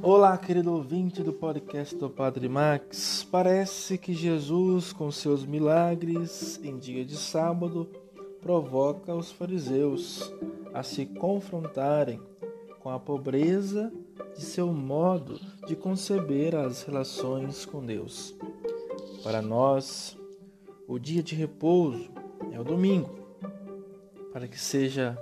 Olá, 0.00 0.38
querido 0.38 0.72
ouvinte 0.72 1.24
do 1.24 1.32
podcast 1.32 1.96
do 1.96 2.08
Padre 2.08 2.48
Max. 2.48 3.26
Parece 3.30 3.98
que 3.98 4.14
Jesus, 4.14 4.92
com 4.92 5.10
seus 5.10 5.44
milagres 5.44 6.60
em 6.62 6.78
dia 6.78 7.04
de 7.04 7.16
sábado, 7.16 7.90
provoca 8.40 9.12
os 9.12 9.32
fariseus 9.32 10.32
a 10.72 10.84
se 10.84 11.04
confrontarem 11.04 12.20
com 12.78 12.90
a 12.90 13.00
pobreza 13.00 13.92
de 14.36 14.42
seu 14.42 14.72
modo 14.72 15.40
de 15.66 15.74
conceber 15.74 16.54
as 16.54 16.84
relações 16.84 17.66
com 17.66 17.84
Deus. 17.84 18.36
Para 19.24 19.42
nós, 19.42 20.16
o 20.86 20.96
dia 20.98 21.22
de 21.22 21.34
repouso 21.34 22.08
é 22.52 22.60
o 22.60 22.64
domingo, 22.64 23.10
para 24.32 24.46
que 24.46 24.58
seja 24.58 25.18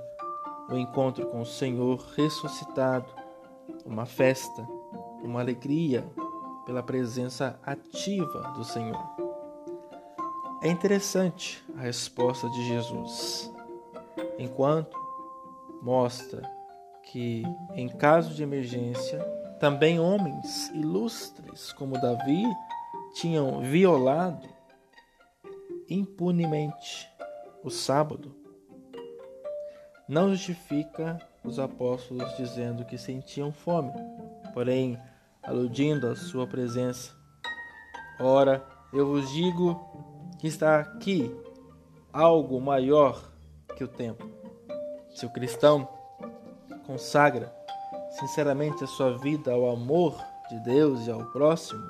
o 0.69 0.77
encontro 0.77 1.27
com 1.27 1.41
o 1.41 1.47
Senhor 1.47 1.97
ressuscitado, 2.15 3.07
uma 3.87 4.05
festa, 4.05 4.67
uma 5.23 5.41
alegria 5.41 6.05
pela 6.65 6.83
presença 6.83 7.59
ativa 7.65 8.53
do 8.57 8.65
Senhor. 8.65 9.01
É 10.63 10.69
interessante 10.69 11.65
a 11.77 11.83
resposta 11.83 12.49
de 12.51 12.67
Jesus, 12.67 13.53
enquanto 14.39 14.97
mostra 15.81 16.43
que, 17.05 17.45
em 17.75 17.89
caso 17.89 18.35
de 18.35 18.43
emergência, 18.43 19.21
também 19.61 20.01
homens 20.01 20.69
ilustres 20.71 21.73
como 21.73 22.01
Davi 22.01 22.43
tinham 23.15 23.61
violado 23.61 24.49
impunemente 25.89 27.09
o 27.63 27.71
sábado 27.71 28.35
não 30.09 30.31
justifica 30.31 31.19
os 31.47 31.59
apóstolos 31.59 32.37
dizendo 32.37 32.85
que 32.85 32.99
sentiam 32.99 33.53
fome, 33.53 33.93
porém 34.53 34.99
aludindo 35.43 36.09
à 36.09 36.17
sua 36.17 36.47
presença. 36.47 37.15
Ora, 38.19 38.67
eu 38.93 39.07
vos 39.07 39.31
digo 39.31 39.81
que 40.39 40.47
está 40.47 40.81
aqui 40.81 41.35
algo 42.13 42.61
maior 42.61 43.31
que 43.77 43.85
o 43.85 43.89
tempo. 43.89 44.29
Se 45.11 45.25
o 45.25 45.31
cristão 45.31 45.89
consagra 46.87 47.55
sinceramente 48.19 48.83
a 48.83 48.87
sua 48.87 49.17
vida 49.19 49.53
ao 49.53 49.71
amor 49.71 50.17
de 50.49 50.59
Deus 50.61 51.07
e 51.07 51.11
ao 51.11 51.25
próximo, 51.33 51.85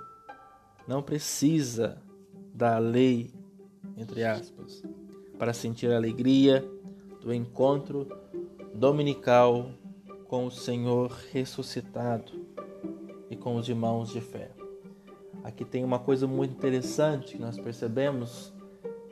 não 0.87 1.03
precisa 1.03 2.03
da 2.53 2.79
lei, 2.79 3.33
entre 3.97 4.25
aspas, 4.25 4.83
para 5.39 5.53
sentir 5.53 5.93
a 5.93 5.97
alegria 5.97 6.69
do 7.21 7.33
encontro 7.33 8.07
dominical 8.77 9.71
com 10.29 10.47
o 10.47 10.51
Senhor 10.51 11.11
ressuscitado 11.33 12.33
e 13.31 13.37
com 13.37 13.57
os 13.57 13.67
irmãos 13.69 14.11
de 14.11 14.21
fé. 14.21 14.51
Aqui 15.43 15.65
tem 15.65 15.83
uma 15.83 15.99
coisa 15.99 16.27
muito 16.27 16.53
interessante 16.53 17.37
que 17.37 17.41
nós 17.41 17.59
percebemos 17.59 18.53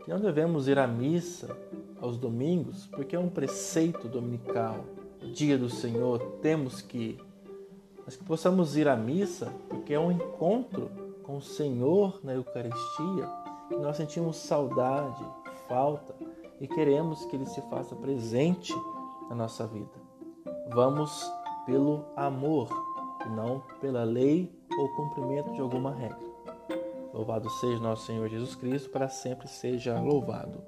que 0.05 0.11
não 0.11 0.21
devemos 0.21 0.69
ir 0.69 0.79
à 0.79 0.87
missa 0.87 1.57
aos 1.99 2.19
domingos 2.19 2.87
porque 2.89 3.17
é 3.17 3.19
um 3.19 3.31
preceito 3.31 4.07
dominical. 4.07 4.85
O 5.23 5.29
dia 5.29 5.57
do 5.57 5.71
Senhor 5.71 6.19
temos 6.43 6.83
que 6.83 6.99
ir. 6.99 7.25
Mas 8.05 8.17
que 8.17 8.25
possamos 8.25 8.77
ir 8.77 8.87
à 8.87 8.95
missa 8.95 9.51
porque 9.71 9.95
é 9.95 9.99
um 9.99 10.13
encontro 10.13 10.91
com 11.23 11.39
o 11.39 11.43
Senhor 11.43 12.21
na 12.23 12.35
Eucaristia 12.35 13.27
que 13.69 13.77
nós 13.77 13.97
sentimos 13.97 14.37
saudade, 14.37 15.25
falta 15.67 16.15
e 16.61 16.69
queremos 16.69 17.25
que 17.25 17.37
Ele 17.37 17.47
se 17.47 17.63
faça 17.71 17.97
presente 17.97 18.75
na 19.29 19.35
nossa 19.35 19.67
vida. 19.67 19.93
Vamos 20.73 21.31
pelo 21.67 22.05
amor 22.17 22.69
e 23.27 23.29
não 23.31 23.61
pela 23.81 24.05
lei 24.05 24.53
ou 24.79 24.89
cumprimento 24.97 25.53
de 25.53 25.61
alguma 25.61 25.95
regra. 25.95 26.35
Louvado 27.13 27.49
seja 27.49 27.79
nosso 27.81 28.07
Senhor 28.07 28.29
Jesus 28.29 28.57
Cristo, 28.57 28.91
para 28.91 29.09
sempre 29.09 29.47
seja 29.47 30.01
louvado. 30.01 30.63